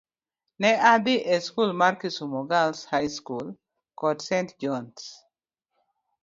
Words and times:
Ne 0.61 0.71
adhi 0.91 1.15
e 1.33 1.35
skul 1.45 1.71
mar 1.79 1.93
Kisumu 2.01 2.41
Girls 2.49 2.79
High 2.93 3.11
School 3.17 3.47
kod 3.99 4.17
St. 4.29 4.49
John's. 4.61 5.03